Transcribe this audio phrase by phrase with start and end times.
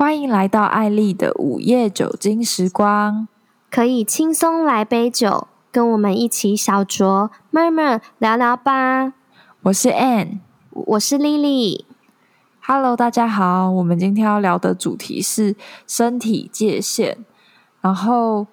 [0.00, 3.28] 欢迎来到艾莉的午夜酒精时光，
[3.70, 9.12] 可以轻松来杯酒，跟我们一起小酌 murmur 聊聊吧。
[9.64, 10.38] 我是 Ann，
[10.70, 11.84] 我是 Lily。
[12.62, 15.54] Hello，大家好，我们今天要聊的主题是
[15.86, 17.18] 身体界限。
[17.82, 18.46] 然后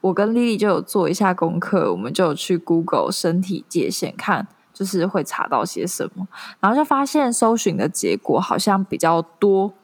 [0.00, 6.26] 我跟 Lily 就有做一下功课，我们就有去 Google 身体界限看，就是会查到些什么，
[6.58, 9.74] 然后就发现搜寻的结果好像比较多。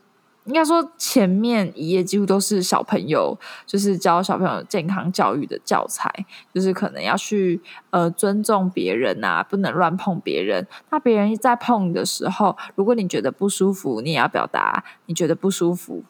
[0.47, 3.37] 应该说，前面一页几乎都是小朋友，
[3.67, 6.09] 就是教小朋友健康教育的教材，
[6.55, 7.61] 就是可能要去
[7.91, 10.65] 呃尊重别人啊，不能乱碰别人。
[10.91, 16.05] 那别人在碰你的时候，如果你觉得不舒服，你也要表达你觉得不舒服。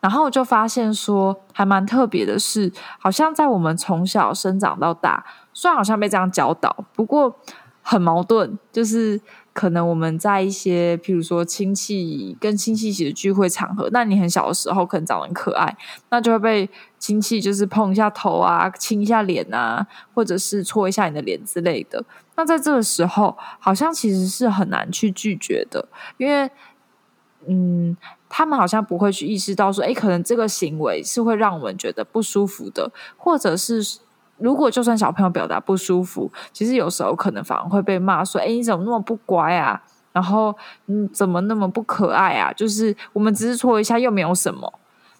[0.00, 7.34] 然后我就发现说，还蛮特别的是，好像在我们从小生长到大，虽然好像被这样教导，不过
[7.80, 9.18] 很矛盾，就是。
[9.54, 15.76] 可能我们在一些，譬如说亲戚跟亲戚一起的聚会场合，那你很小的时候可能长得很可爱，
[16.10, 22.04] 那就会被亲戚就是碰一下头啊，亲一下脸啊，或者是戳一下你的脸之类的。
[22.34, 26.50] 那在这个时候，好像其实是很难去拒绝的，因为，
[27.46, 27.96] 嗯，
[28.28, 33.98] 他们好像不会去意识到说，诶，可能这个行为是会让我们觉得不舒服的，或者是。
[34.38, 39.80] 如果就算小朋友表达不舒服，其实有时候可能反而会被骂说：“哎，你怎么那么不乖啊？
[40.12, 44.72] 然后你怎么那么不可爱啊？”就是我们只是戳一下，又没有什么。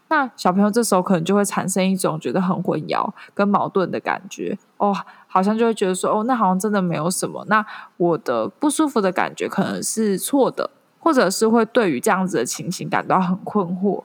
[0.09, 4.95] 那小朋友这时候可能就会产生一种觉得很混淆跟矛盾的感觉哦，
[5.27, 7.65] 好像就会觉得说：“哦，那好像真的没有什么。”那
[7.97, 14.03] 我的不舒服的感觉可能是错的，或者是会对于这样子的情形感到很困惑。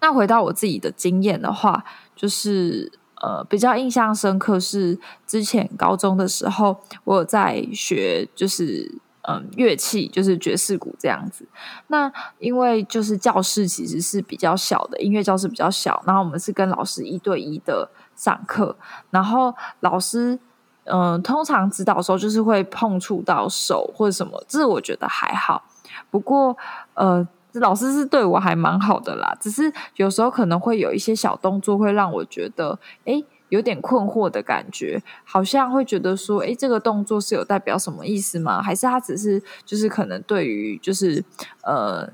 [0.00, 2.92] 那回到我自己的经验的话，就是。
[3.22, 11.46] 呃，比较印象深刻是之前高中的时候，我有在学，就是嗯乐器，就是爵士鼓这样子。
[11.86, 18.76] 那因为就是教室其实是比较小的，音乐教室比较小，然后我们是跟老师一对一的上课，
[19.10, 20.38] 然后老师
[20.84, 25.64] 嗯、通常指导的时候就是会碰触到手或者什么，这我觉得还好。
[26.10, 26.56] 不过
[26.94, 27.26] 呃。
[27.60, 38.60] 老师是对我还蛮好的啦，只是有时候可能会有一些小动作会让我觉得，诶，有点困惑的感觉，好像会觉得说，诶，这个动作是有代表什么意思吗？
[38.60, 41.24] 还是他只是就是可能对于就是
[41.62, 42.08] 呃，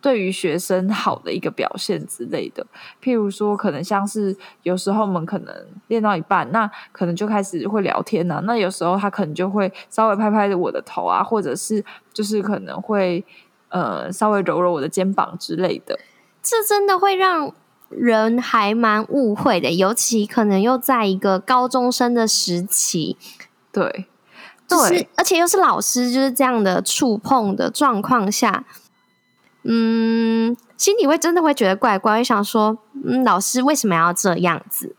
[0.00, 2.66] 对于学生好的一个表现之类的？
[3.00, 5.54] 譬如说，可能像是有时候我们可能
[5.86, 13.24] 练到一半，那可能就开始会聊天啊，那有时候他可能就会稍微拍拍我的头啊，或者是就是可能会。
[13.68, 15.98] 呃，稍微揉揉我的肩膀之类的，
[16.42, 17.52] 这真的会让
[17.88, 23.16] 人还蛮误会的，尤其可能又在一个高中生的时期，
[23.72, 24.06] 对，
[24.66, 28.64] 就是、对，而且又是老师就是这样的触碰的状况下，
[29.62, 34.94] 嗯，心里会真的会觉得怪怪，会想说，嗯，老师为什么要这样子？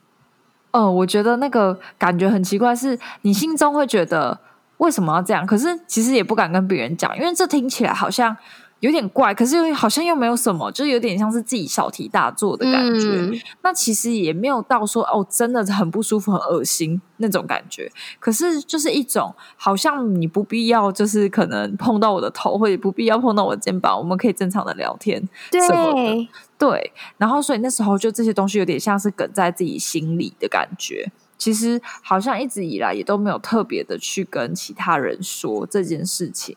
[0.71, 4.39] 哦、呃，我觉得那个感觉很奇怪，是你心中会觉得
[4.77, 5.45] 为什么要这样？
[5.45, 8.35] 可是其实也不敢跟别人讲，因为这听起来好像。
[8.79, 13.07] 有点怪，可是又好像又没有什么，就是有点像是自己小题大做的感觉。
[13.07, 13.33] 嗯、
[13.63, 17.91] 那其实也没有到说哦，真的很不舒服、很恶心那种感觉。
[18.19, 25.93] 可是就是一种好像你不必要，就是可能碰到我的头，或者不必要碰到我的肩膀，我们可以正常的聊天什么的。
[25.93, 26.29] 对，
[26.59, 26.91] 对。
[27.17, 31.11] 然后所以那时候就这些东西有点像是梗在自己心里的感觉。
[31.37, 36.55] 其实好像一直以来也都没有特别的去跟其他人说这件事情。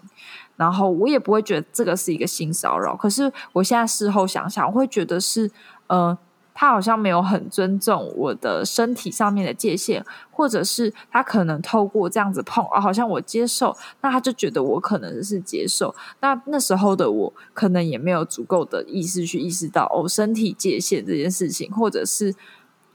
[0.56, 5.50] 然后我也不会觉得这个是一个性骚扰，可是我现在事后想想，我会觉得是，
[5.86, 6.18] 呃，
[6.52, 22.34] 他好像没有很尊重我的身体上面的界限，或者是他可能透过这样子碰啊，好像我接受，那他就觉得我可能是接受，那那时候的我可能也没有足够的意识去意识到哦，身体界限这件事情，或者是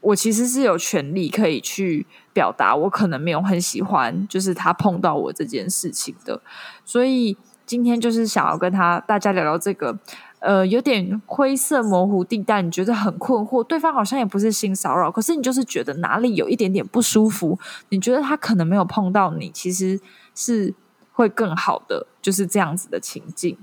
[0.06, 6.42] 我其实是有权利可以去表达，我可能没有很喜欢，就是他碰到我这件事情的，
[6.86, 7.38] 所以。
[7.68, 9.98] 今天就是想要跟他大家聊聊这个，
[10.38, 17.58] 呃，有点灰色模糊地带，你觉得很困惑，对方好像也不是性骚扰，可是你就是觉得哪里有一点点不舒服，
[17.90, 20.00] 你觉得他可能没有碰到你，其实
[20.36, 20.76] 是
[21.12, 23.58] 会更好的，就是这样子的情境。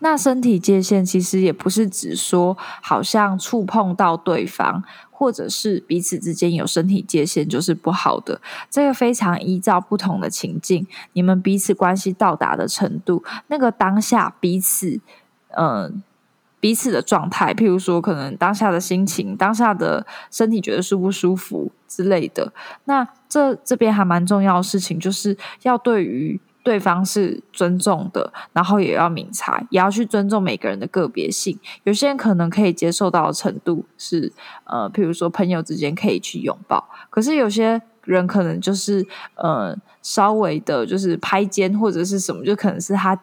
[0.00, 8.40] 那身体界限其实也不是只说好像触碰到对方，或者是彼此之间有身体界限就是不好的。
[8.70, 15.00] 这个非常依照不同的情境，你们彼此关系到达的程度，那个当下彼此，
[15.50, 16.02] 嗯、
[16.58, 22.52] 彼此的状态，譬如说可能当下的心情，当下的身体觉得舒不舒服之类的。
[22.84, 26.40] 那这这边还蛮重要的事情，就是要对于。
[26.62, 31.58] 对方是尊重的，然后也要明察，也要去尊重每个人的个别性。
[31.84, 34.32] 有些人可能可以接受到的程度是，
[34.64, 43.18] 呃，比如说朋友之间可以去拥抱，可是有些人可能就是，呃，稍微的，就是拍肩或者是什么，就可能是他。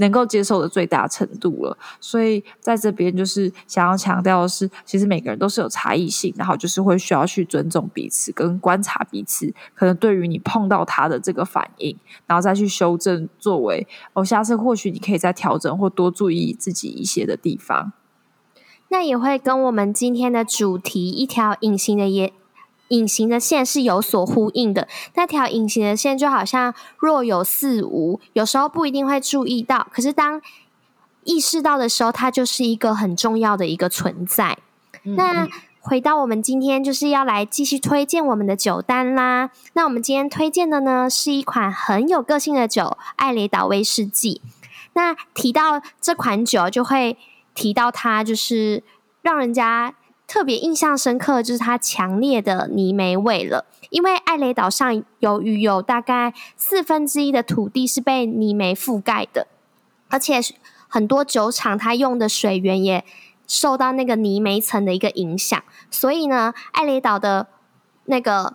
[0.00, 17.92] 能够接受的最大程度了，所以在这边就是想要强调的是，其实每个人都是有差异性，然后就是会需要去尊重彼此，跟观察彼此，可能对于你碰到他的这个反应，然后再去修正，作为哦，下次或许你可以再调整或多注意自己一些的地方。
[18.88, 22.32] 那也会跟我们今天的主题一条隐形的也。
[22.90, 30.42] 隐形的线是有所呼应的，那条隐形的线就好像若有似无，有时候不一定会注意到，可是当
[31.22, 34.58] 意识到的时候，它就是一个很重要的一个存在。
[35.04, 35.48] 嗯、那
[35.80, 39.50] 回到我们今天就是要来继续推荐我们的酒单啦。
[39.74, 44.42] 那我们今天推荐的呢是一款很有个性的酒——艾雷岛威士忌。
[44.94, 47.16] 那提到这款酒，就会
[47.54, 48.82] 提到它就是
[49.22, 49.94] 让人家。
[50.30, 59.48] 特别印象深刻的就是它强烈的泥煤味了，因为艾雷岛上由于有大概四分之一的土地是被泥煤覆盖的，
[60.08, 60.40] 而且
[60.86, 63.04] 很多酒厂它用的水源也
[63.48, 65.60] 受到那个泥煤层的一个影响，
[65.90, 67.48] 所以呢，艾雷岛的
[68.04, 68.54] 那个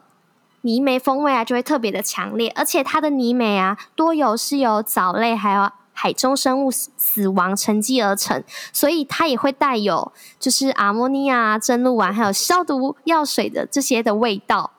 [0.61, 5.69] 泥煤风味啊就会特别的强烈，而且它的泥煤啊多有是由藻类还有。
[5.97, 8.43] 海中生物死亡沉积而成，
[8.73, 14.73] 所以它也会带有就是阿莫尼亚、蒸馏完还有消毒药水的这些的味道。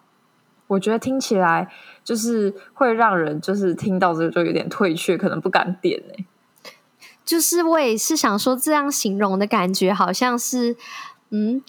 [0.69, 1.73] 我觉得听起来
[2.05, 6.27] 就是会让人就是听到这个就有点退却，可能不敢点哎、欸。
[7.25, 10.77] 就是我也是想说，这样形容的感觉好像是
[11.31, 11.63] 嗯，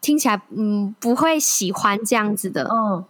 [0.00, 3.04] 听起来嗯不会喜欢这样子的嗯。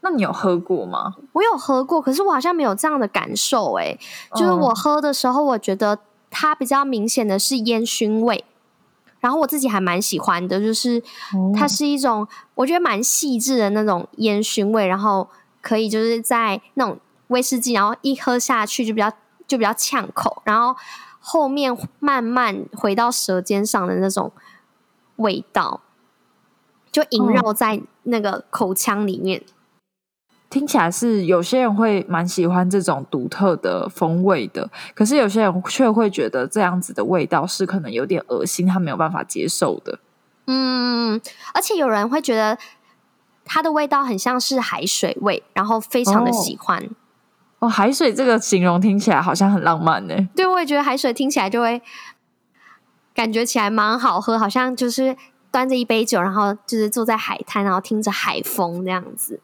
[0.00, 1.16] 那你有喝过吗？
[1.32, 3.98] 我有喝过，可是我好像没有这样的感受诶。
[4.34, 5.98] 就是我喝的时候，我觉得
[6.30, 8.44] 它比较明显的是烟熏味，
[9.18, 11.02] 然后我自己还蛮喜欢的，就是
[11.56, 15.28] 它是一种我觉得蛮细致的那种烟熏味，然后
[15.60, 19.10] 可以就是在那种威士忌，然后一喝下去就比较
[19.48, 20.76] 就比较呛口，然后
[21.18, 24.30] 后面慢慢回到舌尖上的那种
[25.16, 25.80] 味道，
[26.92, 29.42] 就萦绕在那个口腔里面。
[30.50, 39.98] 听起来是有些人会蛮喜欢这种独特的风味的，可是有些人却会觉得这样子的味道是可能有点恶心，他没有办法接受的。
[40.46, 41.20] 嗯，
[41.52, 42.56] 而且有人会觉得
[43.44, 46.82] 它的味道很像是海水味，然后非常的喜欢。
[47.58, 50.14] 哦，哦，海水这个形容听起来好像很浪漫呢。
[50.34, 51.82] 对，我也觉得海水听起来就会
[53.14, 55.14] 感觉起来蛮好喝，好像就是
[55.50, 59.40] 端着一杯酒，然后就是坐在海滩，然后听着海风这样子。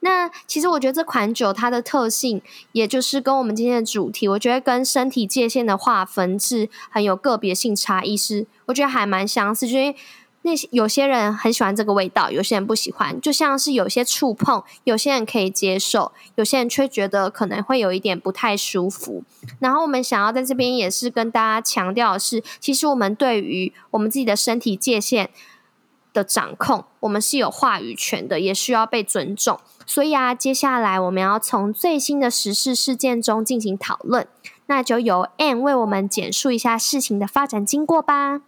[0.00, 2.40] 那其实我觉得这款酒它的特性，
[2.72, 9.66] 也就是跟我们今天的主题，我觉得跟身体界限的划分是很有个别性差异，是我觉得还蛮相似。
[9.66, 9.96] 因为
[10.42, 19.24] 那些有些人很喜欢这个味道，有些人不喜欢，就像是有些触碰，有些人可以接受，有些人却觉得可能会有一点不太舒服。
[19.58, 25.28] 然后我们想要在这边也是跟大家强调的是，其实我们对于我们自己的身体界限
[26.12, 29.58] 的掌控，我们是有话语权的，也需要被尊重。
[29.88, 34.28] 所以啊，接下来我们要从最新的时事事件中进行讨论，
[34.66, 38.42] 那就由 ann 为我们简述一下事情的发展经过吧。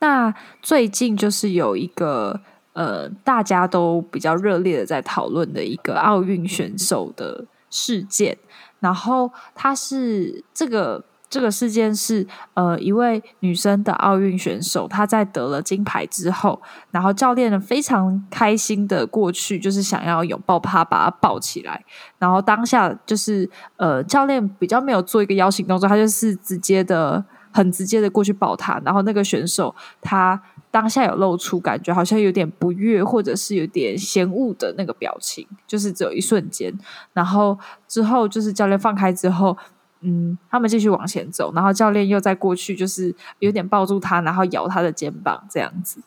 [0.00, 2.40] 那最近就是有一个
[2.72, 8.36] 呃，大家都比较热烈的在讨论的一个奥运选手的事件，
[8.80, 11.04] 然后他是这个。
[11.30, 16.60] 这个事件是呃一位女生的奥运选手，她在得了金牌之后，
[16.90, 21.84] 然后教练呢非常开心的过去，就是想要拥抱她，把她抱起来。
[22.18, 28.82] 然后当下就是呃教练比较没有做一个邀请动作，他就是直接的很直接的过去抱她。
[28.84, 36.76] 然后那个选手她当下有露出感觉好像有点不悦，或者是有点嫌恶的那个表情，就是只有一瞬间。
[37.12, 37.56] 然后
[37.86, 39.56] 之后就是教练放开之后。
[40.02, 46.00] 嗯，他们继续往前走，然后教练又在过去，就是有点抱住他，然后摇他的肩膀这样子。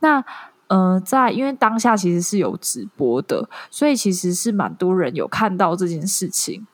[0.00, 0.24] 那
[0.66, 6.66] 呃，在因为当下其实是有直播的，所以其实是蛮多人有看到这件事情。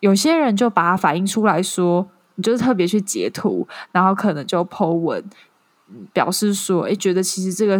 [0.00, 5.24] 有些人就把它反映出来说，你就是特别去截图，然后可能就 po 文，
[6.12, 7.78] 表示说，诶，觉得其实这个。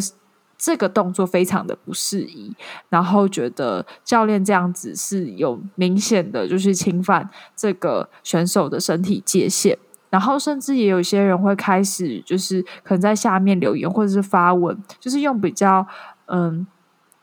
[0.59, 2.55] 这个动作非常的不适宜，
[2.89, 9.77] 然后觉得教练这样子是有明显的就是侵犯这个选手的身体界限，
[10.11, 15.87] 然后甚至也有些人会开始就是可能在下面留言或者是发文，就是用比较
[16.27, 16.67] 嗯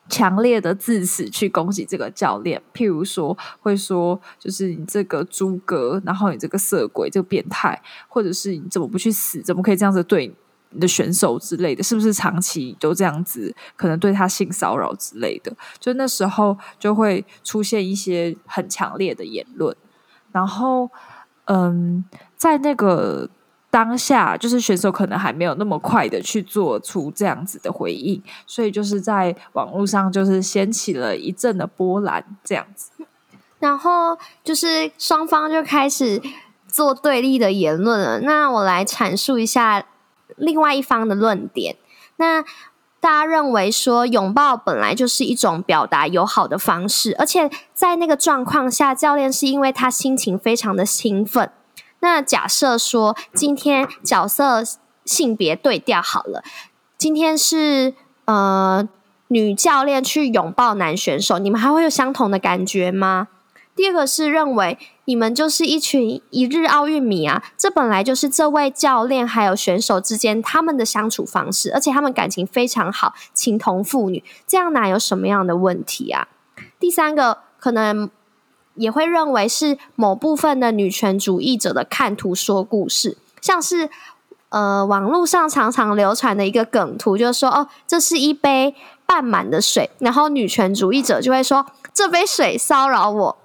[0.09, 10.33] 强烈的字词去攻击这个教练，譬如说会说就是你这个猪哥，然后你这个色鬼，这个变态，或者是你怎么不去死，怎么可以这样子对你
[10.73, 19.75] 你的选手之类的，是不是长期都这样子，可能对他性骚扰之类的，就那时候就会出现一些很强烈的言论，
[20.31, 20.89] 然后
[21.45, 22.03] 嗯，
[22.35, 23.29] 在那个。
[23.73, 32.91] 当下就是选手可能还没有那么快的去做出这样子的回应，所以就是在网络上就是掀起了一阵的波澜，这样子。
[33.57, 36.21] 然后就是双方就开始
[36.67, 38.19] 做对立的言论了。
[38.19, 39.83] 那我来阐述一下
[40.43, 41.75] 另外一方的论点。
[42.17, 42.43] 那
[42.99, 51.51] 大家认为说拥抱本来就是一种表达友好的方式，而且在那个状况下，教练是因为他心情非常的兴奋。
[51.99, 54.63] 那假设说今天角色
[55.03, 56.43] 性别对调好了，
[56.97, 57.93] 今天是
[58.25, 58.87] 呃
[59.27, 63.27] 女教练去拥抱男选手，你们还会有相同的感觉吗？
[63.75, 76.27] 第二个是认为你们就是一群一日奥运迷啊，这本来就是这位教练还有选手之间他们的相处方式，而且他们感情非常好，情同父女，这样哪有什么样的问题啊？
[76.79, 78.09] 第三个可能。
[78.75, 83.87] 也会认为是某部分的女权主义者的看图说故事，像是
[84.49, 88.73] 呃网络上常常流传的一个梗图，就是说哦，这是一杯
[89.05, 93.37] 半满的水，然后女权主义者就会说这杯水骚扰我，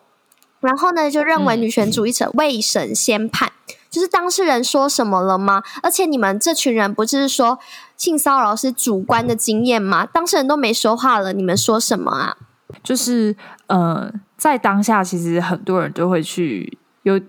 [0.60, 5.62] 然后呢就认为女权主义者未审先判，嗯、就是当事人说什么了吗？
[5.82, 7.58] 而且你们这群人不是说
[7.96, 10.06] 性骚扰是主观的经验吗？
[10.06, 12.36] 当事人都没说话了，你们说什么啊？
[12.82, 13.36] 就是
[13.66, 14.12] 呃。
[14.38, 17.20] 在当下，其实很多人都会去有，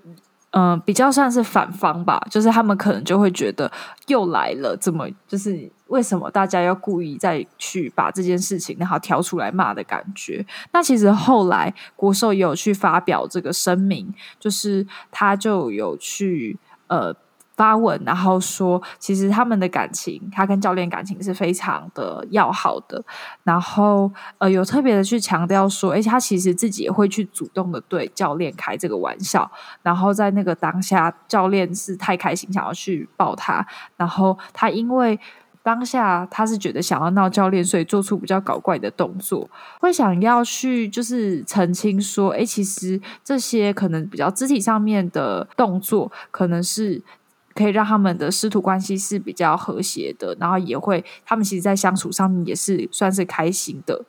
[0.51, 3.71] 嗯、比较算是反方吧，就是他们可能就会觉得
[4.07, 10.45] 又来了，怎么就是为什么大家要故意再去把这件事情然后挑出来骂的感觉？
[10.71, 17.15] 那其实后来国寿也有去发表这个声明，就是他就有去呃。
[17.59, 23.03] 发文，然后说，其实他们的感情，他跟教练感情是非常的要好的。
[23.43, 29.51] 然后，呃，有特别的去强调说，而且他其实自己也会去主动的对教练开这个玩笑。
[29.83, 33.67] 然后在那个当下，教练是太开心，想要去抱他。
[33.97, 35.19] 然后他因为
[35.61, 39.49] 当下他是觉得想要闹教练，所以做出比较搞怪的动作，
[39.81, 47.03] 会想要去就是澄清说，哎，其实这些可能比较肢体上面的动作，可能是。
[47.53, 54.05] 可以让他们的师徒关系是比较和谐的，然后也会他们其实，在相处上面也是算是开心的。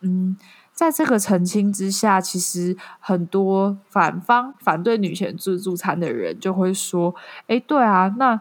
[0.00, 0.36] 嗯，
[0.72, 7.14] 在这个澄清之下，其实很多反方反对女权自助餐的人就会说
[7.48, 8.40] ：“哎，对啊，那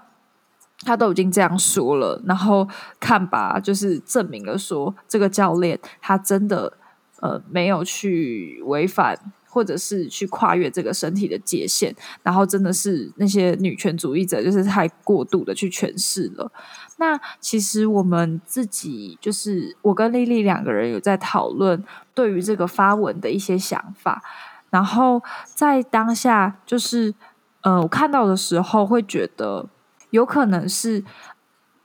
[0.81, 2.67] 他都已经这样说了，然后
[2.99, 6.77] 看吧，就是证明了说这个教练他真的
[7.21, 9.17] 呃没有去违反。”
[9.55, 16.51] 或者是去跨越这个身体的界限，然后真的是那些女权主义者就是太过度的去诠释了。
[16.97, 21.81] 那其实我们自己就是我跟丽丽两个人有在讨论
[22.13, 24.21] 对于这个发文的一些想法，
[24.69, 27.15] 然后在当下就是
[27.61, 29.69] 呃我看到的时候会觉得
[30.09, 31.01] 有可能是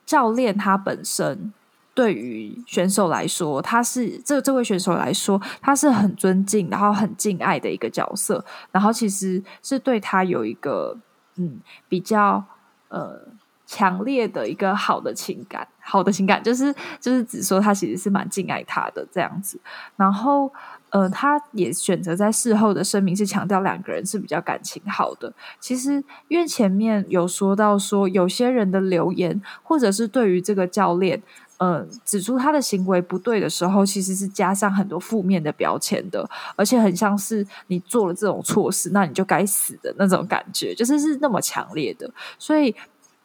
[0.04, 1.52] 教练他本身。
[2.00, 8.42] 对于选手来说，他是这这位选手来说，他是很尊敬，然后很敬爱的一个角色，
[8.72, 10.96] 然后其实是对他有一个
[11.36, 12.42] 嗯比较
[12.88, 13.20] 呃
[13.66, 19.60] 强烈的一个好的情感，好的情感就是就是只说他其实是蛮敬爱他的这样子，
[19.96, 20.50] 然后
[20.88, 25.30] 呃他也选择在事后的声明是强调两个人是比较感情好的。
[25.60, 31.22] 其实因为前面有说到说有些人的留言，或者是对于这个教练。
[31.60, 36.26] 呃，指出他的行为不对的时候，其实是加上很多负面的标签的，
[36.56, 42.10] 而且很像是你做了这种错事，那你就该死的那种感觉，就是是那么强烈的。
[42.38, 42.74] 所以，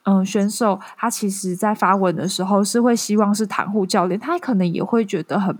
[0.03, 5.57] 嗯、选手他其实在发文的时候是会希望是袒护教练，他可能也会觉得很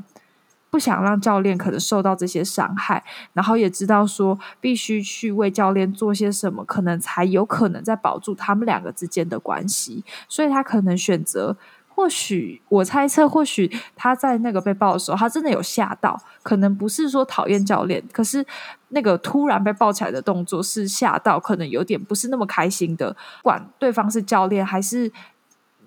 [0.69, 3.01] 不想让教练可能受到这些伤害，
[3.31, 11.55] 然后也知道说必须去为教练做些什么，可能才有可能在保住他们两个之间的关系，所以他可能选择。
[11.95, 18.45] 或许我猜测，或许他在那个被抱的时候，他真的有吓到，可能不是说讨厌教练，可是
[18.89, 23.11] 那个突然被抱起来的动作是吓到，可能有点不是那么开心的。
[23.11, 25.09] 不管对方是教练还是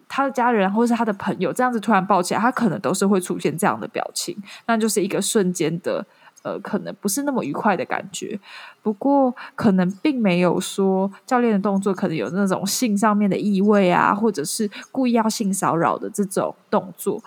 [0.08, 4.34] 他的家人，或是他的朋友，这样子突然抱起来，他可能都是会出现这样的表情，
[4.66, 6.06] 那就是一个瞬间的。
[6.48, 8.40] 呃，可能不是那么愉快的感觉，
[8.82, 17.22] 不过可能并没有说教练的动作可能有那种性上面的意味啊，或者是故意要性骚扰的这种动作。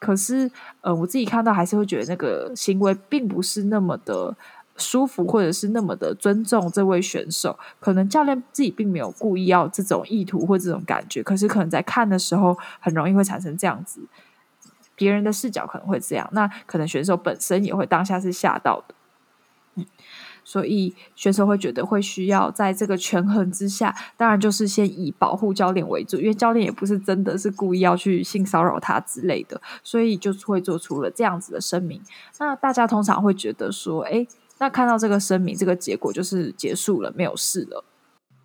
[0.00, 0.50] 可是
[0.80, 4.36] 呃，我自己看到还是会觉得那个行为并不是那么的
[4.76, 7.56] 舒服，或者是那么的尊重这位选手。
[7.80, 14.00] 可能教练自己并没有故意要这种意图或这种感觉，可是可能在看的时候很容易会产生这样子，
[14.96, 18.94] 别人的视角可能会这样，那可能选手本身也会当下是吓到的。
[19.76, 19.86] 嗯。
[20.46, 31.98] 所以选手会觉得会需要在这个权衡之下，当然就是先以保护教练为主，因为教练也不是真的是故意要去性骚扰他之类的，所以就会做出了这样子的声明。
[32.38, 34.26] 那大家通常会觉得说，哎，
[34.58, 37.82] 那看到这个声明，这个结果就是结束了，没有事了。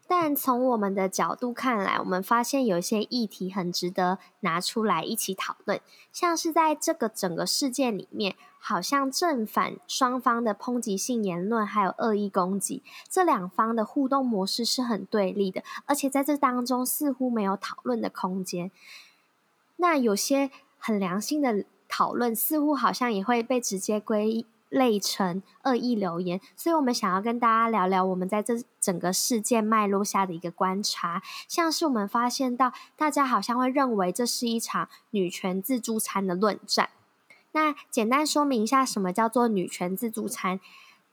[0.09, 5.79] 但从我们的角度看来，我们发现有些议题很值得拿出来一起讨论，
[6.11, 8.35] 像是在这个整个事件里面。
[8.61, 18.69] 好像正反双方的抨击性言论，还有恶意攻击，这两方的互动模式是很对立的，而且在这当中似乎没有讨论的空间。
[19.77, 26.39] 那有些很良性的讨论，似乎好像也会被直接归类成恶意留言。
[26.55, 36.89] 所以我们想要跟大家聊聊我们在这整个事件脉络下的一个观察，像是我们发现到大家好像会认为这是一场女权自助餐的论战。
[37.51, 40.59] 那简单说明一下，什么叫做女权自助餐？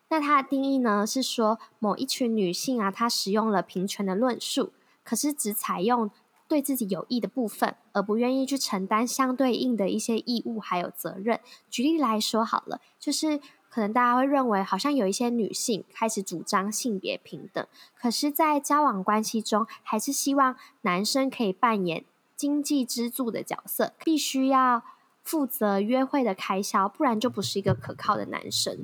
[0.08, 4.72] 那它的定义呢，是说某一群女性啊，她使用了平权的论述，
[5.02, 6.10] 可是只采用
[6.48, 11.40] 对自己有益的部分，而不愿意去承担相对应的一些义务还有责任。
[11.70, 13.38] 举例来说好了，就是
[13.68, 17.66] 可能大家会认为，好像有一些女性开始主张性别平等，
[17.98, 24.82] 可是，在交往关系中，还是希望男生可以扮演经济支柱的角色，必须要。
[25.26, 28.78] 负责约会的开销，不然就不是一个可靠的男生。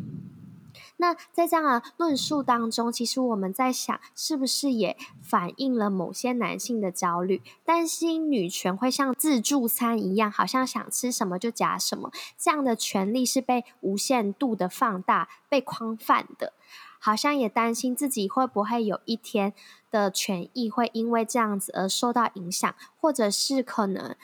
[1.02, 16.52] 那在这样的论述当中，其实我们在想，是不是也反映了某些男性的焦虑，担心女权会像自助餐一样，好像想吃什么就夹什么，这样的权利是被无限度的放大、被框范的，
[17.00, 19.53] 好像也担心自己会不会有一天
[19.90, 24.14] 的权益会因为这样子而受到影响，或者是可能。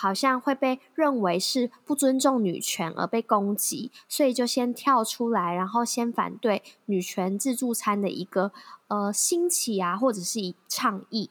[0.00, 8.52] 好像会被认为是不尊重女权而被攻击，所以就先跳出来，然后先反对女权自助餐的一个
[8.86, 11.30] 呃兴起啊，或者是以倡议，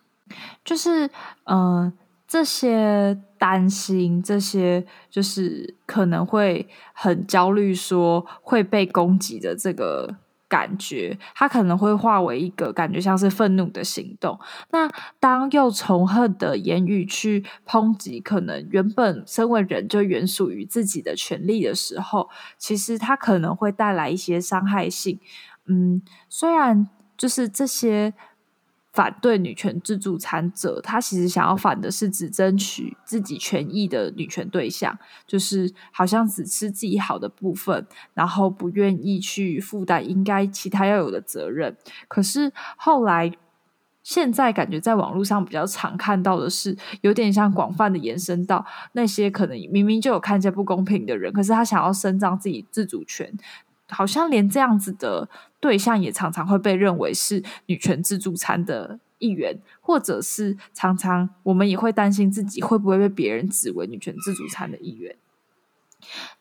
[0.66, 1.10] 就是
[1.46, 1.94] 呃
[2.28, 10.18] 这些担心，这些就是可能会很焦虑，说会被攻击的这个。
[10.48, 14.40] 感觉他可能会化为一个感觉像是愤怒的行动。
[14.72, 25.20] 那当用仇恨的言语去抨击可能原本身为人就原属于自己的权利的时候，其实他可能会带来一些伤害性。
[25.66, 28.14] 嗯，虽然就是这些。
[28.98, 41.78] 反对女权自助餐者，他其实想要反的是只争取自己权益的女权对象，就是好像只吃自己好的部分，然后不愿意去负担应该其他要有的责任。
[42.08, 43.32] 可是后来，
[44.02, 53.32] 现在感觉在网络上比较常看到的是，有点像广泛的延伸到那些可能明明就有看见不公平的人，可是他想要伸张自己自主权。
[53.90, 65.16] 好像连这样子的对象也常常会被认为是女权自助餐的一员，或者是常常我们也会担心自己会不会被别人指为女权自助餐的一员。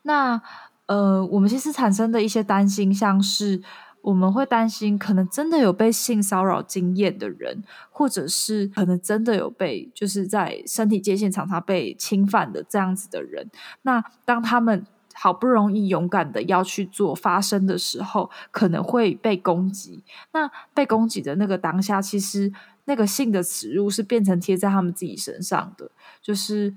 [0.02, 0.42] 那
[0.86, 3.62] 呃，我们其实产生的一些担心，像是
[4.02, 13.50] 我们会担心可能真的有被性骚扰经验的人，或者是可能真的有被就是在身体界限常常被侵犯的这样子的人，
[13.82, 14.84] 那当他们。
[15.18, 20.04] 好不容易勇敢的要去做发声的时候，可能会被攻击。
[20.32, 22.52] 那被攻击的那个当下，其实
[22.84, 25.90] 那个性的耻辱是变成贴在他们自己身上的。
[26.20, 26.74] 就是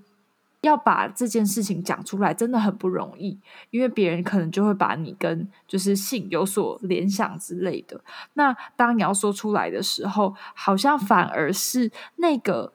[0.61, 3.37] 要把这件事情讲出来，真的很不容易，
[3.71, 8.01] 因为别人可能就会把你跟就是性有所联想之类的。
[8.33, 12.73] 那当你要说出来的时候，好像反而是那个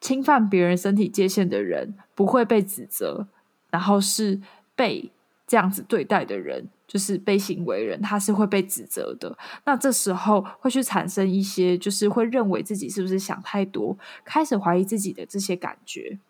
[0.00, 3.28] 侵犯别人身体界限的人不会被指责。
[3.74, 4.40] 然后是
[4.76, 5.10] 被
[5.48, 9.36] 这样子对待的人，就是被行为人，他是会被指责的。
[9.64, 16.20] 那这时候会去产生一些，就是会认为自己是不是想太多，开始怀疑自己的这些感觉。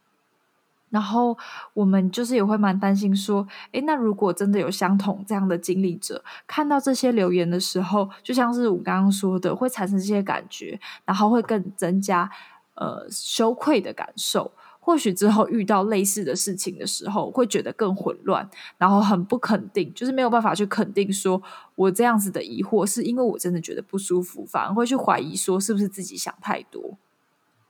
[0.88, 1.36] 然后
[1.74, 12.30] 我们就是也会蛮担心说，诶，那如果真的有相同这样的经历者，看到这些留言的时候，就像是我刚刚说的，会产生这些感觉，然后会更增加
[12.76, 14.50] 呃羞愧的感受。
[14.84, 21.42] 或许之后遇到类似的事情的时候，会觉得更混乱，然后很不肯定，就是没有办法去肯定说，
[21.74, 26.98] 我这样子的疑惑是因为我真的觉得不舒服，反而会去怀疑说是不是自己想太多。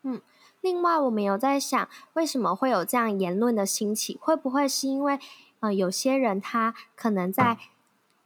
[0.02, 0.20] 嗯，
[0.60, 4.18] 另外，我们有在想，为什么会有这样言论的兴起？
[4.20, 5.20] 会不会是因为，
[5.60, 7.56] 呃，有些人他可能在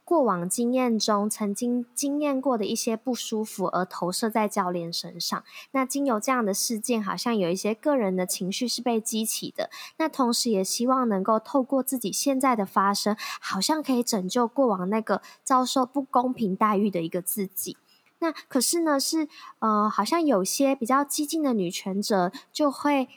[0.09, 5.43] 过往经验中曾经经验过的一些不舒服，而投射在教练身上。
[5.69, 9.69] 那经由这样的事件，好像有一些个人的情绪是被激起的。
[9.97, 17.77] 那同时也希望能够透过自己现在的发声，好像可以拯救过往那个遭受不公平待遇的一个自己。
[18.17, 19.27] 那可是呢，是
[19.59, 23.07] 呃，好像有些比较激进的女权者就会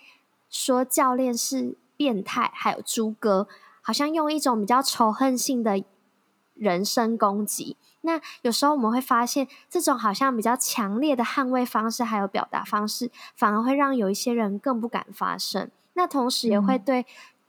[0.50, 3.48] 说教练是变态，还有猪哥，
[3.80, 5.82] 好像用一种比较仇恨性的。
[6.62, 15.68] 人身攻击，那有时候我们会发现，这种好像比较强烈的捍卫方式，还有表达方式，反而会让有一些人更不敢发声。
[15.94, 17.04] 那同时也会对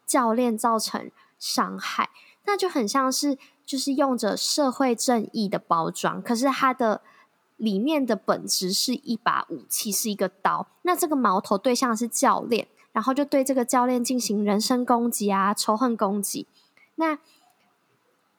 [0.07, 2.05] 教练造成伤害。
[2.05, 7.01] 嗯、那就很像是，就是用着社会正义的包装，可是它的
[7.57, 10.65] 里面的本质是一把武器，是一个刀。
[10.81, 16.47] 那这个矛头对象是教练，然后就对这个教练进行人身攻击啊，仇恨攻击。
[16.95, 17.19] 那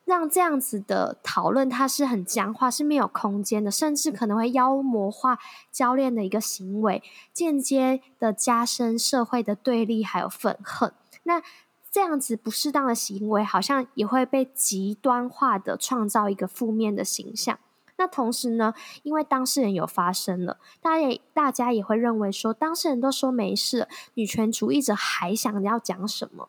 [0.05, 5.39] 让这样子的讨论，它是很僵化，是没有空间的，甚至可能会妖魔化
[5.73, 10.93] 教练的一个行为，间接的加深社会的对立还有愤恨。
[11.23, 11.43] 那
[11.91, 17.59] 这样子不适当的行为，好像也会被极端化的创造一个负面的形象。
[17.97, 26.49] 那同时呢，因为当事人有发生了，大家也大家也会认为说，当事人都说没事，女权主义者还想要讲什么？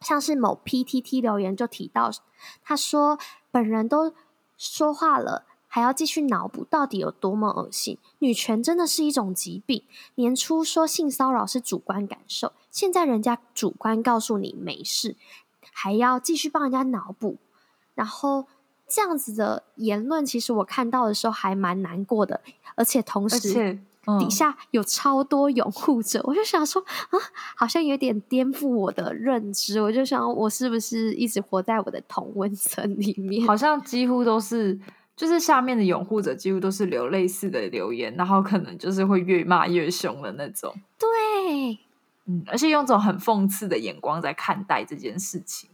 [0.00, 2.10] 像是某 PTT 留言就提到，
[2.62, 3.18] 他说
[3.50, 4.12] 本人都
[4.56, 7.98] 说话了，还要继续脑补，到底有多么恶心？
[8.18, 9.84] 女权真的是一种疾病。
[10.16, 15.16] 年初说性骚扰是主观感受，现在人家主观告诉你没事，
[15.72, 17.38] 还要继续帮人家脑补，
[17.94, 18.46] 然后
[18.86, 22.42] 这样子的言论，其实我看到的时候还蛮难过的，
[22.74, 23.80] 而且同时。
[24.20, 27.18] 底下有超多拥护者，我就想说啊，
[27.56, 29.80] 好像有点颠覆我的认知。
[29.80, 33.46] 我就想，我是不是一直活在我的同温层里面？
[33.46, 34.78] 好像几乎都是，
[35.16, 40.72] 就是下面的拥护者几乎都是留类似的留言，然后可能就是会越骂越凶的那种。
[40.98, 41.78] 对，
[42.26, 45.70] 嗯，而且用这种很讽刺的眼光在看待这件事情。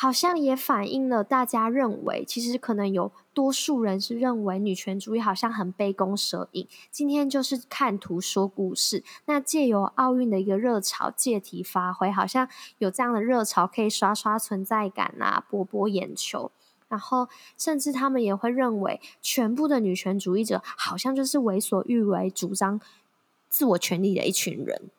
[0.00, 6.66] 好像也反映了大家认为，其实可能有多数人是认为女权主义好像很杯弓蛇影。
[6.90, 16.50] 今天就是看图说故事，那借由奥运的一个热潮，借题发挥，好像有这样的热潮可以刷刷存在感啊，博博眼球。
[16.88, 22.80] 然后甚至他们也会认为，全部的女权主义者好像就是为所欲为、主张
[23.50, 24.90] 自我权利的一群人。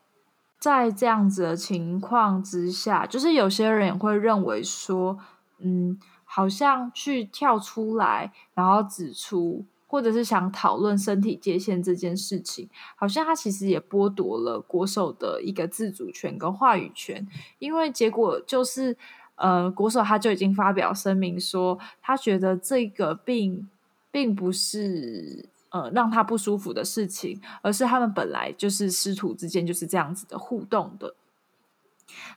[0.62, 5.17] 在这样子的情况之下，就是有些人也会认为说，
[5.58, 18.95] 嗯，好像去跳出来，然后指出，或者是想讨论身体界限这件事情，好像他其实也剥夺了国手的一个自主权跟话语权，因为结果就是，
[19.38, 23.67] 呃，国手他就已经发表声明说，他觉得这个并
[24.12, 25.50] 并不是。
[25.72, 31.16] 呃，让他不舒服的事情，而是他们本来就是师徒之间就是这样子的互动的。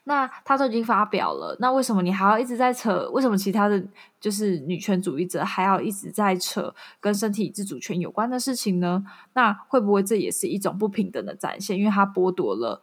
[0.05, 3.11] 那他都已经发表了，那为什么你还要一直在扯？
[3.11, 3.85] 为什么其他的
[4.21, 9.05] 就是女权主义者还要一直在扯跟身体自主权有关的事情呢？
[9.33, 11.77] 那会不会这也是一种不平等的展现？
[11.77, 12.83] 因为他剥夺了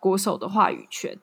[0.00, 1.16] 国手的话语权。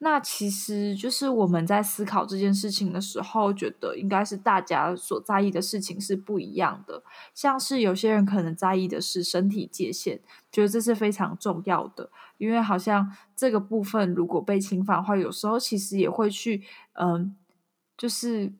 [0.00, 7.02] 那其实就是我们在思考这件事情的时候，觉得应该是大家所在意的事情是不一样的。
[7.34, 10.20] 像是有些人可能在意的是身体界限，
[10.52, 17.36] 觉得这是非常重要的，因为好像这个部分如果被侵犯的话，有时候其实也会去，嗯，
[17.96, 18.52] 就是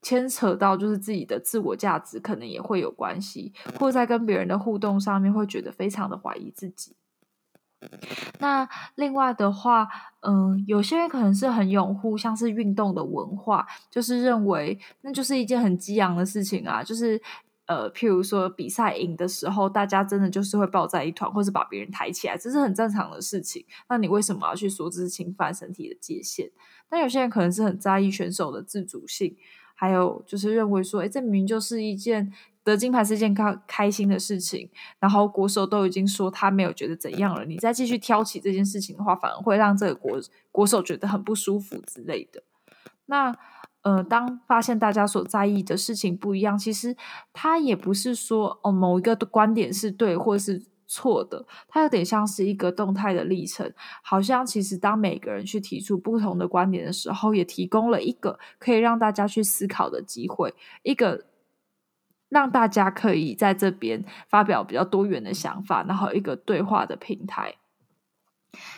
[0.00, 6.94] 牵扯到就是自己的自我价值，可能也会有关系，或在跟别人的互动上面会觉得非常的怀疑自己。
[8.38, 9.88] 那另外的话，
[10.20, 17.20] 嗯，有些人可能是很拥护像是运动的文化，就是认为那就是一件很激昂的事情啊，就是
[17.66, 23.64] 呃，譬如说比赛赢的时候，大家真的就是会抱在一团，或是把别人抬起来，这是很正常的事情。
[23.88, 26.50] 那你为什么要去说这是侵犯身体的界限？
[26.88, 29.34] 但有些人可能是很在意选手的自主性，
[29.74, 32.32] 还有就是认为说，诶，这明明就是一件。
[32.64, 40.18] 得金牌是一件开开心的事情，然后国手都已经说他没有觉得怎样了，你再继续挑起这件事情的话，反而会让这个国
[40.50, 42.42] 国手觉得很不舒服之类的。
[43.04, 43.36] 那
[43.82, 46.96] 呃，当发现大家所在意的事情不一样，其实
[47.34, 61.24] 他也不是说哦某一个观点是对或是错的，它有点像是一个动态的历程，好像其实当每个人去提出不同的观点的时候，也提供了一个可以让大家去思考的机会，一个。
[62.30, 67.54] 让大家可以在这边发表比较多元的想法，然后一个对话的平台。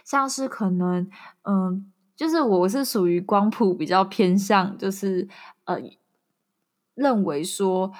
[0.04, 1.08] 像是可能，
[1.44, 5.26] 嗯，就是我是属于光谱比较偏向，就是
[5.64, 5.80] 呃，
[6.94, 7.92] 认为说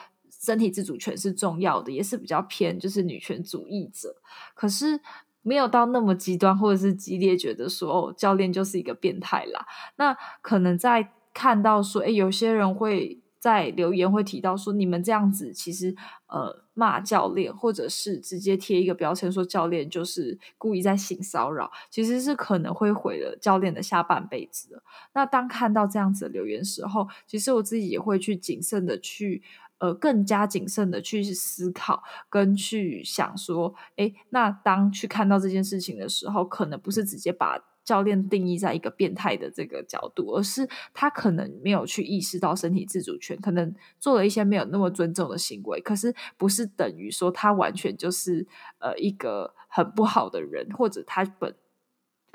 [0.47, 4.15] 身体自主权是重要的，也是比较偏就是女权主义者，
[4.55, 5.01] 可是
[5.43, 9.67] 没有到那么极端或者是激烈，觉得说，教练就是一个变态啦。
[9.97, 13.21] 那可能在看到说，诶，有些人会。
[13.39, 15.95] 在留言会提到说，你们这样子其实
[16.27, 24.83] 呃骂教练，或者是直接贴一个标签说教练就是故意在性骚扰，其实是可能会毁了教练的下半辈子的。
[25.13, 29.45] 那当看到这样子的留言时候，其实我自己也会去谨慎的去
[29.79, 37.63] 呃更加谨慎的去思考跟去想说，诶，那当去看到这件事情的时候，可能不是直接把。
[37.87, 48.45] 教练定义在一个变态的这个角度，而是他可能没有去意识到身体自主权，可能做了一些没有那么尊重的行为，可是不是等于说他完全就是
[48.81, 51.55] 呃一个很不好的人，或者他本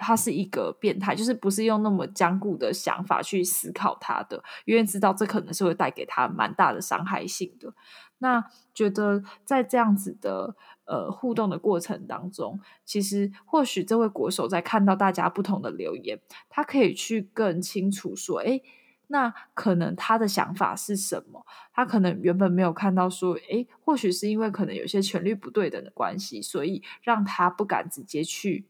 [0.01, 7.73] 他是一个变态，就是不是用那么僵固的想法去思考他的，因为知道这可能是会带给他蛮大的伤害性的。
[8.17, 18.61] 那觉得在这样子的呃互动的过程当中，其实或许这位国手在看到大家不同的留言，他可以去更清楚说，哎，
[19.07, 21.45] 那可能他的想法是什么？
[21.73, 28.65] 他可能原本没有看到说，哎，或许是因为可能有些权力不对等的关系，所以让他不敢直接去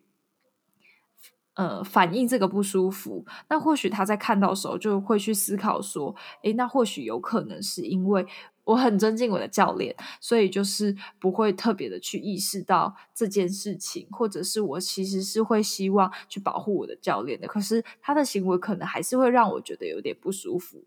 [1.55, 3.25] 呃反映这个不舒服。
[3.49, 8.25] 那或许他在看到的时候就会去思考说，哎，那或许有可能是因为。
[8.63, 20.85] 我很尊敬我的教练，所以就是不会特别的去意识到这件事情，或者是我其实是会希望去保护我的教练的，可是他的行为可能还是会让我觉得有点不舒服。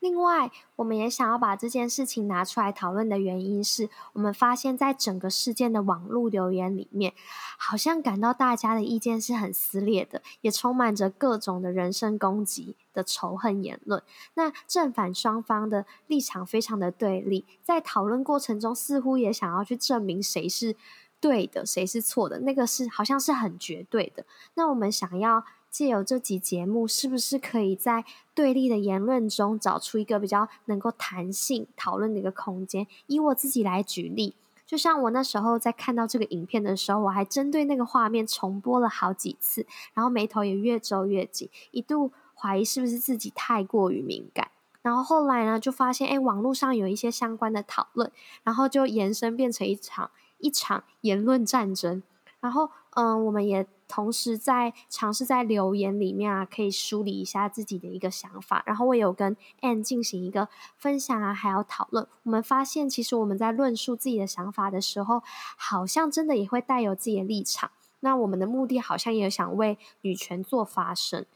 [0.00, 7.12] 另外，我们也想要把这件事情拿出来讨论的原因是，我们发现，在整个事件的网络留言里面，
[7.58, 14.02] 好像感到大家的意见是很撕裂的，也充满着各种的人身攻击的仇恨言论。
[14.34, 20.74] 那正反双方的立场非常的对立，在讨论过程中，似乎也想要去证明谁是
[21.20, 24.24] 对的，谁是错的，那个是好像是很绝对的。
[24.54, 25.44] 那我们想要。
[25.70, 28.04] 借由这集节目，是不是可以在
[28.34, 32.86] 对立的言论中找出一个比较能够弹性讨论的一个空间？
[33.06, 34.34] 以我自己来举例，
[34.66, 44.50] 就像我那时候在看到这个影片的时候，我还针对那个画面重播了好几次，然后眉头也越皱越紧，一度怀疑是不是自己太过于敏感。
[44.82, 48.10] 然后后来呢，就发现哎，网络上有一些相关的讨论，
[48.42, 52.02] 然后就延伸变成一场一场言论战争。
[52.40, 53.66] 然后嗯，我们也。
[53.92, 58.62] 同时在尝试在留言里面啊，可以梳理一下自己的一个想法。
[58.64, 62.06] 然后我有跟 Ann 进行一个分享啊，还有讨论。
[62.22, 65.24] 我们发现，其实我们在论述自己的想法的时候，
[65.56, 67.72] 好像真的也会带有自己的立场。
[67.98, 71.26] 那我们的目的好像也想为女权做发声。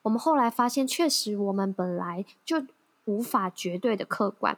[0.00, 2.64] 我们后来发现，确实我们本来就
[3.04, 4.56] 无法绝对的客观，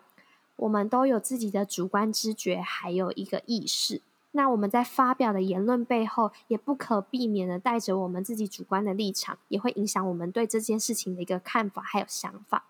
[0.54, 4.00] 我们都有自己的主观知觉，还有一个意识。
[4.32, 12.64] 那我们在发表的言论背后，也不可避免的带着我们自己主观的立场，也会影响我们对这件事情的一个看法还有想法。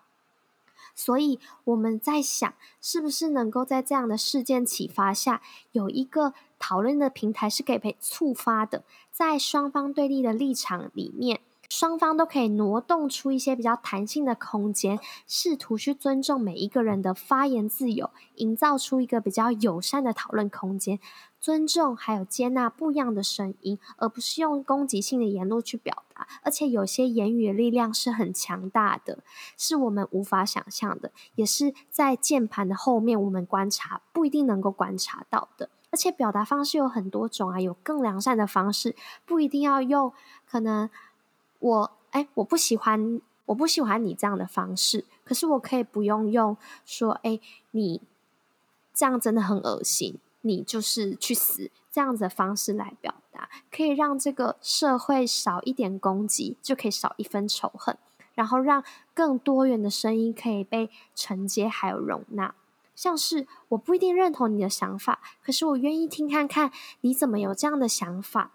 [0.95, 11.41] 所以我们在想，是不是能够在这样的事件启发下，有一个讨论的平台是可以被触发的，在双方对立的立场里面。
[11.71, 21.01] 双方都可以挪动出一些比较弹性的空间，试图去尊重每一个人的发言自由，营造出一个比较友善的讨论空间，
[21.43, 26.29] 尊重还有接纳不一样的声音，而不是用攻击性的言论去表达。
[26.43, 29.19] 而且有些言语的力量是很强大的，
[29.59, 35.69] 是我们无法想象的，也是在键盘的后面我们观察不一定能够观察到的。
[35.91, 38.95] 而且表达方式有很多种啊，有更良善的方式，
[39.27, 40.13] 不一定要用
[40.49, 40.89] 可能。
[41.59, 45.05] 我哎，我不喜欢，我不喜欢你这样的方式。
[45.25, 47.41] 可是我可以不用用说，哎，
[47.73, 48.01] 你
[48.95, 57.97] 这样真的很恶心，你就是去死这样子的方式来表达，可以让这个社会少一点攻击，就可以少一分仇恨，
[58.35, 62.55] 然后让更多元的声音可以被承接还有容纳。
[62.95, 68.53] 像是我不一定认同你的想法，可是我愿意听看看你怎么有这样的想法。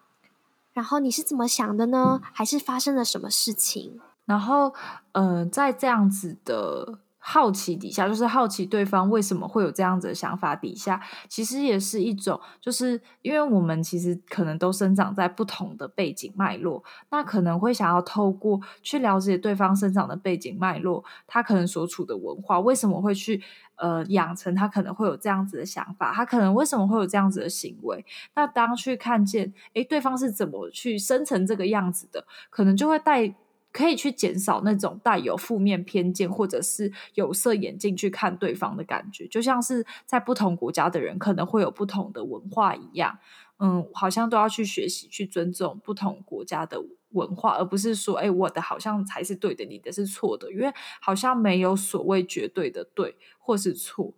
[0.74, 2.22] 然后你是怎么想的呢？
[2.34, 4.00] 还是发生了什么事情？
[4.26, 4.76] 然后，
[5.14, 23.44] 嗯、在这样子的好奇底下，就是好奇对方为什么会有这样子的想法底下，其实也是一种，就是因为我们其实可能都生长在不同的背景脉络，那可能会想要透过去了解对方生长的背景脉络，他可能所处的文化为什么会去
[23.76, 33.36] 呃养成他可能会有这样子的想法，他可能为什么会有这样子的行为，那当去看见诶对方是怎么去生成这个样子的，可能就会带。
[33.78, 43.20] 可以去减少那种带有负面偏见或者是有色眼镜去看对方的感觉，就像是在不同国家的人可能会有不同的文化一样，
[43.60, 54.16] 嗯，好像都要去学习去尊重不同国家的文化，而不是说，哎，我的好像才是对的，你的是错的，因为好像没有所谓绝对的对或是错。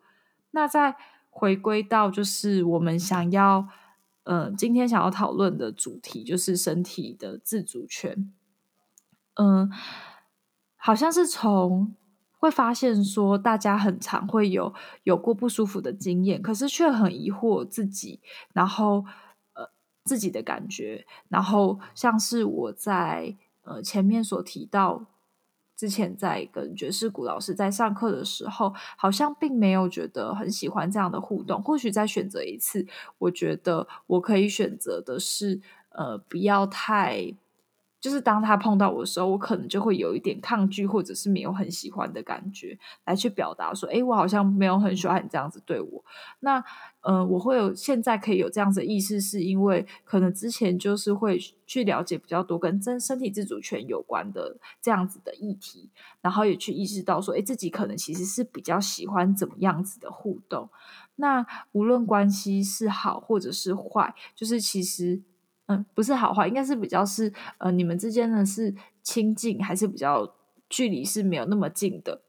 [0.51, 0.95] 那再
[1.29, 3.67] 回归到就是我们想要，
[4.23, 8.31] 呃，今天想要讨论的主题就是身体的自主权。
[9.41, 9.71] 嗯，
[10.75, 11.95] 好像是从
[12.39, 14.73] 会发现说，大家很常会有
[15.03, 18.19] 有过不舒服的经验，可是却很疑惑自己，
[18.51, 19.05] 然后
[19.53, 19.69] 呃
[20.03, 25.05] 自己的感觉，然后像是我在呃前面所提到，
[25.73, 31.63] 之前在跟爵士鼓老师在上课的时候，好像并没有觉得很喜欢这样的互动。
[31.63, 32.85] 或许再选择一次，
[33.19, 37.35] 我觉得我可以选择的是呃不要太。
[38.01, 46.03] 就是当他碰到我的时候，我可能就会有一点抗拒，或者是没有很喜欢的感觉，来去表达说：“诶，我好像没有很喜欢你这样子对我。”
[46.39, 46.63] 那，
[47.01, 55.89] 呃，我会有现在可以有这样子的意识，是因为可能之前就是会去了解比较多跟真身体自主权有关的这样子的议题，
[56.21, 60.69] 然后也去意识到说：“诶，自己可能其实是比较喜欢怎么样子的互动。”
[61.17, 65.21] 那无论关系是好或者是坏，就是其实。
[65.69, 70.33] 嗯，不是好坏，应该是比较是呃，你们之间呢是亲近还是比较
[70.67, 72.21] 距离是没有那么近的？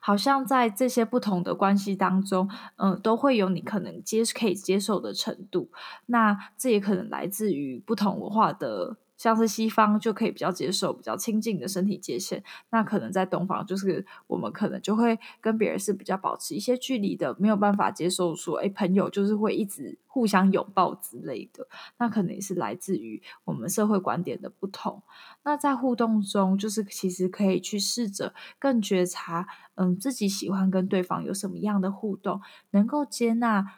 [0.00, 5.70] 好像在这些不同的关系当中，嗯、都会有你可能接可以接受的程度。
[6.06, 8.96] 那这也可能来自于不同文化的。
[9.16, 21.66] 像是西方就可以比较接受比较亲近的身体界限，那可能在东方就是我们可能就会跟别人是比较保持一些距离的，没有办法接受说，诶，朋友就是会一直互相拥抱之类的，
[21.98, 25.02] 那可能也是来自于我们社会观点的不同。
[25.44, 29.46] 那在互动中，就是其实可以去试着更觉察，
[29.76, 33.74] 嗯，自己喜欢跟对方有什么样的互动，能够接纳。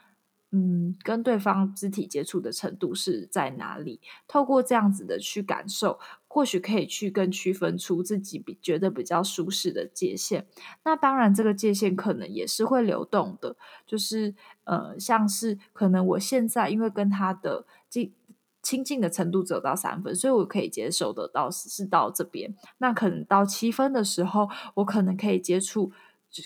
[0.58, 4.00] 嗯，跟对方肢体接触的程度是在哪里？
[4.26, 10.46] 透过这样子的去感受，或许可以去更区分出自己比觉得比较舒适的界限。
[10.82, 13.54] 那当然，这个界限可能也是会流动的，
[13.86, 18.14] 就是呃，像是可能我现在因为跟他的近
[18.62, 22.54] 亲近的程度只有到三分，所以我可以接受得到是到这边。
[22.78, 25.92] 那可能到七分的时候，我可能可以接触。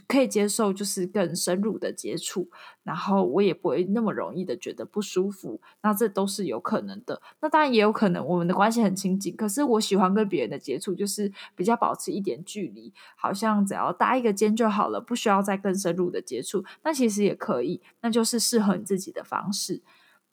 [0.07, 2.49] 可以接受，就是更深入的接触，
[2.83, 7.21] 然后我也不会那么容易的觉得不舒服，那这都是有可能的。
[7.41, 16.65] 那当然也有可能我们的关系很亲近，可是我喜欢跟别人的接触，就是比较保持一点距离，好像只要搭一个肩就好了，不需要再更深入的接触。
[16.83, 19.83] 那其实也可以，那就是适合你自己的方式。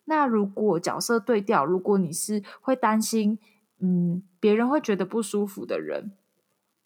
[0.06, 3.38] 那如果角色对调，如果你是会担心，
[3.80, 6.12] 嗯，别人会觉得不舒服的人。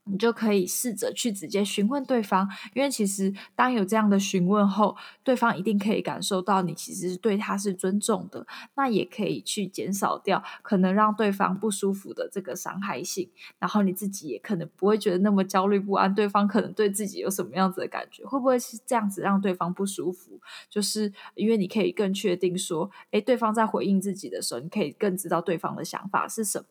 [0.06, 20.40] 你就可以试着去直接询问对方，因为其实当有这样的询问后，对方一定可以感受到你其实对他是尊重的，那也可以去减少掉可能让对方不舒服的这个伤害性，然后你自己也可能不会觉得那么焦虑不安，对方可能对自己有什么样子的感觉，会不会是这样子让对方不舒服？
[20.70, 26.66] 就是因为你可以更确定说，诶，对方在回应自己的时候，你可以更知道对方的想法是什么。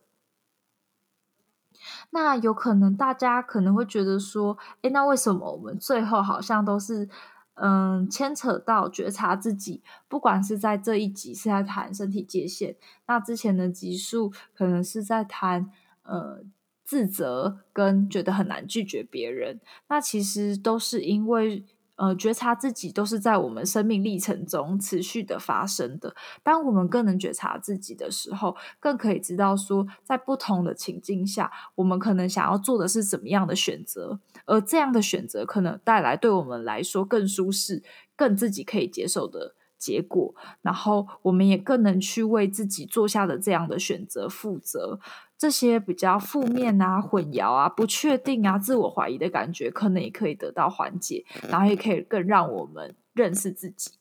[2.11, 7.09] 那有可能大家可能会觉得说，诶，那为什么我们最后好像都是，
[7.55, 15.71] 嗯，牵扯到觉察自己，不管是在这一集是在谈身体界限，那之前的集数可能是在谈，
[16.03, 16.43] 呃，
[16.85, 21.65] 自责跟觉得很难拒绝别人，那其实都是因为。
[22.01, 26.15] 呃，觉察自己都是在我们生命历程中持续的发生的。
[26.43, 37.83] 当我们更能觉察自己的时候，更可以知道说，在不同的情境下，我们可能想要做的是怎么样的选择，而这样的选择可能带来对我们来说更舒适、
[38.17, 40.35] 更自己可以接受的结果。
[40.63, 44.99] 然后，我们也更能去为自己做下的这样的选择负责。
[45.41, 53.93] 这些比较负面啊、混淆啊、不确定啊、自我怀疑的感觉，可能也可以得到缓解，然后也可以更让我们认识自己。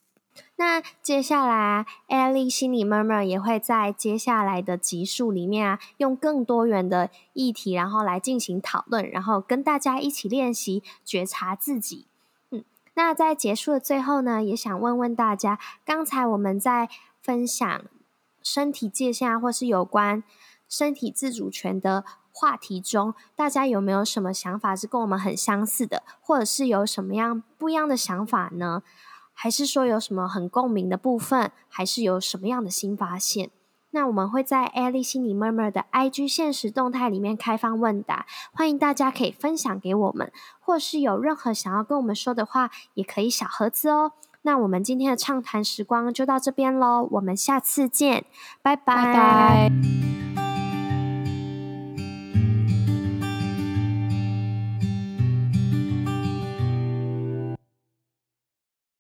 [0.58, 12.08] 那接下来艾莉心理 murmur 也会在接下来的集数里面啊，用更多元的议题，然后来进行讨论，然后跟大家一起练习觉察自己。
[12.52, 12.66] 嗯，
[12.96, 16.90] 那在结束的最后呢，也想问问大家，刚才我们在
[17.22, 17.82] 分享
[18.44, 20.22] 身体界限啊，或是有关
[20.70, 28.84] 身体自主权的话题中，大家有没有什么想法是跟我们很相似的，或者是有什么样不一样的想法呢？
[29.34, 31.52] 还是说有什么很共鸣的部分？
[31.68, 33.50] 还是有什么样的新发现？
[33.92, 44.12] 那我们会在艾莉心理 murmur 的 IG 限时动态里面开放问答，欢迎大家可以分享给我们，或是有任何想要跟我们说的话，也可以小盒子哦。
[44.44, 48.26] 那我们今天的畅谈时光就到这边喽，我们下次见，
[48.62, 49.72] 拜拜。